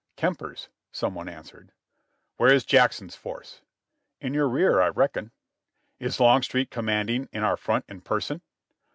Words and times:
"Kemper's," 0.15 0.67
some 0.91 1.13
one 1.13 1.29
answered. 1.29 1.73
"Where 2.37 2.51
is 2.51 2.65
Jackson's 2.65 3.15
force?" 3.15 3.61
"In 4.19 4.33
your 4.33 4.49
rear, 4.49 4.81
I 4.81 4.87
reckon." 4.87 5.29
"Is 5.99 6.19
Longstreet 6.19 6.71
commanding 6.71 7.29
in 7.31 7.43
our 7.43 7.55
front 7.55 7.85
in 7.87 8.01
person?" 8.01 8.41